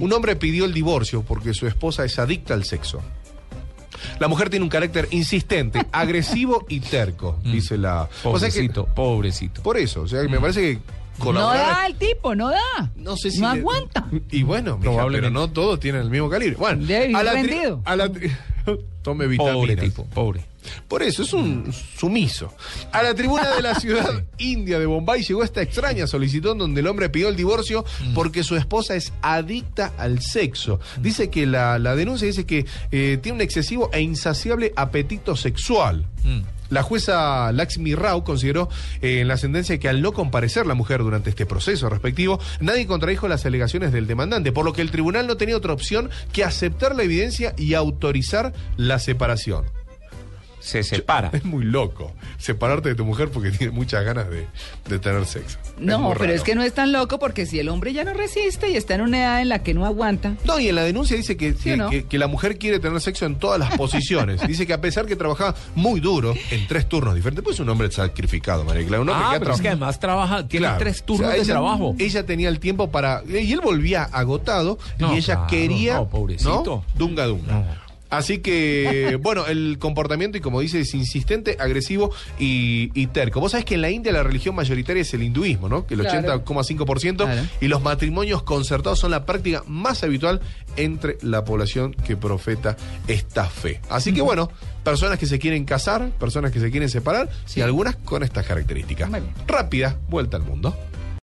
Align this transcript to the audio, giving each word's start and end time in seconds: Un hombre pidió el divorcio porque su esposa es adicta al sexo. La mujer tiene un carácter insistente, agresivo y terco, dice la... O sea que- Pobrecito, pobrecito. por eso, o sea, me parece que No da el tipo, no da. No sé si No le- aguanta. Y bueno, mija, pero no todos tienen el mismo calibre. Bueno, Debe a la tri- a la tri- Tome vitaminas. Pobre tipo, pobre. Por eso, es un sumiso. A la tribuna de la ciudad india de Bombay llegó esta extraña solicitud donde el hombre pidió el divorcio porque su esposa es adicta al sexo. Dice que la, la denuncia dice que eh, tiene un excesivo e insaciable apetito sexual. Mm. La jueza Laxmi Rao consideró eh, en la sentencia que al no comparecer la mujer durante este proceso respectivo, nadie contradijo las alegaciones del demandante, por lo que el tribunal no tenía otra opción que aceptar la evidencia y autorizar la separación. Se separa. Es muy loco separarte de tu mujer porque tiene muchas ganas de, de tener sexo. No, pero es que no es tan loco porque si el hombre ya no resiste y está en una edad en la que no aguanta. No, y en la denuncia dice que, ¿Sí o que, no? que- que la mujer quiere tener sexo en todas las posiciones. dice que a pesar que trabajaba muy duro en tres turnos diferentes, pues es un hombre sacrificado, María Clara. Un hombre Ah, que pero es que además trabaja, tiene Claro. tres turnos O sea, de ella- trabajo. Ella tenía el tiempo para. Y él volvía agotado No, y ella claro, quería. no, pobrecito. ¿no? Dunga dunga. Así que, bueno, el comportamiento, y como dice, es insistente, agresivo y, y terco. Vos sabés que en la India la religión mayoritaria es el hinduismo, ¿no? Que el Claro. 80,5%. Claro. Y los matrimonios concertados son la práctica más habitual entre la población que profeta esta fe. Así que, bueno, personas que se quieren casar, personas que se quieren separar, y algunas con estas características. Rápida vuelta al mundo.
Un 0.00 0.12
hombre 0.12 0.36
pidió 0.36 0.64
el 0.64 0.72
divorcio 0.74 1.22
porque 1.22 1.54
su 1.54 1.66
esposa 1.66 2.04
es 2.04 2.18
adicta 2.18 2.54
al 2.54 2.64
sexo. 2.64 3.00
La 4.18 4.28
mujer 4.28 4.48
tiene 4.50 4.62
un 4.64 4.70
carácter 4.70 5.08
insistente, 5.10 5.84
agresivo 5.92 6.64
y 6.68 6.80
terco, 6.80 7.38
dice 7.44 7.76
la... 7.76 8.08
O 8.24 8.38
sea 8.38 8.48
que- 8.48 8.54
Pobrecito, 8.68 8.86
pobrecito. 8.86 9.62
por 9.62 9.76
eso, 9.76 10.02
o 10.02 10.08
sea, 10.08 10.22
me 10.24 10.40
parece 10.40 10.60
que 11.18 11.22
No 11.32 11.32
da 11.48 11.86
el 11.86 11.96
tipo, 11.96 12.34
no 12.34 12.48
da. 12.50 12.90
No 12.96 13.16
sé 13.16 13.30
si 13.30 13.40
No 13.40 13.52
le- 13.54 13.60
aguanta. 13.60 14.06
Y 14.30 14.42
bueno, 14.42 14.78
mija, 14.78 15.06
pero 15.10 15.28
no 15.30 15.50
todos 15.50 15.78
tienen 15.80 16.00
el 16.02 16.10
mismo 16.10 16.30
calibre. 16.30 16.56
Bueno, 16.56 16.84
Debe 16.86 17.14
a 17.14 17.22
la 17.22 17.34
tri- 17.34 17.80
a 17.84 17.96
la 17.96 18.08
tri- 18.08 18.34
Tome 19.02 19.26
vitaminas. 19.26 19.56
Pobre 19.56 19.76
tipo, 19.76 20.04
pobre. 20.06 20.44
Por 20.88 21.02
eso, 21.02 21.22
es 21.22 21.32
un 21.32 21.72
sumiso. 21.72 22.52
A 22.92 23.02
la 23.02 23.14
tribuna 23.14 23.54
de 23.54 23.62
la 23.62 23.74
ciudad 23.80 24.24
india 24.38 24.78
de 24.78 24.86
Bombay 24.86 25.22
llegó 25.22 25.42
esta 25.42 25.62
extraña 25.62 26.06
solicitud 26.06 26.56
donde 26.56 26.80
el 26.80 26.86
hombre 26.86 27.08
pidió 27.08 27.28
el 27.28 27.36
divorcio 27.36 27.84
porque 28.14 28.42
su 28.42 28.56
esposa 28.56 28.94
es 28.96 29.12
adicta 29.22 29.92
al 29.98 30.20
sexo. 30.20 30.80
Dice 31.00 31.30
que 31.30 31.46
la, 31.46 31.78
la 31.78 31.94
denuncia 31.94 32.26
dice 32.26 32.46
que 32.46 32.66
eh, 32.90 33.18
tiene 33.22 33.36
un 33.36 33.42
excesivo 33.42 33.90
e 33.92 34.00
insaciable 34.00 34.72
apetito 34.76 35.36
sexual. 35.36 36.06
Mm. 36.24 36.40
La 36.70 36.84
jueza 36.84 37.50
Laxmi 37.52 37.94
Rao 37.96 38.22
consideró 38.22 38.68
eh, 39.02 39.20
en 39.20 39.28
la 39.28 39.36
sentencia 39.36 39.78
que 39.78 39.88
al 39.88 40.00
no 40.00 40.12
comparecer 40.12 40.66
la 40.66 40.74
mujer 40.74 41.00
durante 41.02 41.30
este 41.30 41.44
proceso 41.44 41.88
respectivo, 41.88 42.38
nadie 42.60 42.86
contradijo 42.86 43.26
las 43.26 43.44
alegaciones 43.44 43.92
del 43.92 44.06
demandante, 44.06 44.52
por 44.52 44.64
lo 44.64 44.72
que 44.72 44.82
el 44.82 44.92
tribunal 44.92 45.26
no 45.26 45.36
tenía 45.36 45.56
otra 45.56 45.72
opción 45.72 46.10
que 46.32 46.44
aceptar 46.44 46.94
la 46.94 47.02
evidencia 47.02 47.54
y 47.58 47.74
autorizar 47.74 48.52
la 48.76 49.00
separación. 49.00 49.64
Se 50.70 50.82
separa. 50.84 51.30
Es 51.40 51.44
muy 51.44 51.64
loco 51.64 52.12
separarte 52.38 52.90
de 52.90 52.94
tu 52.94 53.04
mujer 53.04 53.30
porque 53.30 53.50
tiene 53.58 53.72
muchas 53.72 54.04
ganas 54.04 54.28
de, 54.30 54.46
de 54.88 54.98
tener 54.98 55.24
sexo. 55.26 55.58
No, 55.78 56.14
pero 56.18 56.32
es 56.32 56.42
que 56.42 56.54
no 56.54 56.62
es 56.62 56.72
tan 56.74 56.92
loco 56.92 57.18
porque 57.18 57.46
si 57.46 57.58
el 57.58 57.68
hombre 57.68 57.92
ya 57.92 58.04
no 58.04 58.12
resiste 58.14 58.70
y 58.70 58.76
está 58.76 58.94
en 58.94 59.00
una 59.02 59.18
edad 59.18 59.40
en 59.42 59.48
la 59.48 59.62
que 59.62 59.74
no 59.74 59.84
aguanta. 59.86 60.36
No, 60.44 60.60
y 60.60 60.68
en 60.68 60.74
la 60.76 60.82
denuncia 60.84 61.16
dice 61.16 61.36
que, 61.36 61.54
¿Sí 61.54 61.70
o 61.70 61.72
que, 61.72 61.76
no? 61.76 61.90
que- 61.90 62.04
que 62.06 62.18
la 62.18 62.26
mujer 62.28 62.58
quiere 62.58 62.78
tener 62.78 63.00
sexo 63.00 63.26
en 63.26 63.36
todas 63.36 63.58
las 63.58 63.76
posiciones. 63.76 64.40
dice 64.46 64.66
que 64.66 64.72
a 64.72 64.80
pesar 64.80 65.06
que 65.06 65.16
trabajaba 65.16 65.54
muy 65.74 66.00
duro 66.00 66.34
en 66.50 66.66
tres 66.68 66.88
turnos 66.88 67.14
diferentes, 67.14 67.42
pues 67.42 67.56
es 67.56 67.60
un 67.60 67.68
hombre 67.68 67.90
sacrificado, 67.90 68.64
María 68.64 68.86
Clara. 68.86 69.02
Un 69.02 69.08
hombre 69.08 69.24
Ah, 69.28 69.32
que 69.34 69.40
pero 69.40 69.54
es 69.54 69.60
que 69.60 69.68
además 69.68 69.98
trabaja, 70.00 70.46
tiene 70.46 70.66
Claro. 70.66 70.78
tres 70.78 71.02
turnos 71.02 71.26
O 71.26 71.30
sea, 71.30 71.36
de 71.36 71.42
ella- 71.44 71.52
trabajo. 71.54 71.94
Ella 71.98 72.26
tenía 72.26 72.48
el 72.48 72.60
tiempo 72.60 72.90
para. 72.90 73.22
Y 73.28 73.52
él 73.52 73.60
volvía 73.62 74.04
agotado 74.04 74.78
No, 74.98 75.14
y 75.14 75.18
ella 75.18 75.34
claro, 75.34 75.46
quería. 75.50 75.94
no, 75.94 76.08
pobrecito. 76.08 76.84
¿no? 76.86 76.98
Dunga 76.98 77.26
dunga. 77.26 77.64
Así 78.10 78.38
que, 78.38 79.18
bueno, 79.22 79.46
el 79.46 79.78
comportamiento, 79.78 80.36
y 80.36 80.40
como 80.40 80.60
dice, 80.60 80.80
es 80.80 80.92
insistente, 80.94 81.56
agresivo 81.58 82.12
y, 82.38 82.90
y 82.94 83.06
terco. 83.08 83.40
Vos 83.40 83.52
sabés 83.52 83.64
que 83.64 83.74
en 83.76 83.82
la 83.82 83.90
India 83.90 84.12
la 84.12 84.22
religión 84.22 84.54
mayoritaria 84.54 85.02
es 85.02 85.14
el 85.14 85.22
hinduismo, 85.22 85.68
¿no? 85.68 85.86
Que 85.86 85.94
el 85.94 86.00
Claro. 86.00 86.44
80,5%. 86.44 87.16
Claro. 87.16 87.42
Y 87.60 87.68
los 87.68 87.82
matrimonios 87.82 88.42
concertados 88.42 88.98
son 88.98 89.10
la 89.12 89.24
práctica 89.24 89.62
más 89.66 90.02
habitual 90.02 90.40
entre 90.76 91.18
la 91.22 91.44
población 91.44 91.92
que 91.94 92.16
profeta 92.16 92.76
esta 93.08 93.44
fe. 93.46 93.80
Así 93.88 94.12
que, 94.12 94.22
bueno, 94.22 94.50
personas 94.84 95.18
que 95.18 95.26
se 95.26 95.38
quieren 95.38 95.64
casar, 95.64 96.10
personas 96.18 96.52
que 96.52 96.60
se 96.60 96.70
quieren 96.70 96.88
separar, 96.88 97.28
y 97.54 97.60
algunas 97.60 97.96
con 97.96 98.22
estas 98.22 98.46
características. 98.46 99.10
Rápida 99.46 99.96
vuelta 100.08 100.36
al 100.36 100.42
mundo. 100.42 100.76